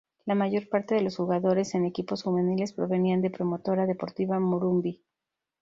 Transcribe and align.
La 0.25 0.33
mayor 0.33 0.67
parte 0.67 0.95
de 0.95 1.01
los 1.03 1.17
jugadores 1.17 1.75
en 1.75 1.85
equipos 1.85 2.23
juveniles 2.23 2.73
provenían 2.73 3.21
de 3.21 3.29
Promotora 3.29 3.85
Deportiva 3.85 4.39
Morumbi. 4.39 5.03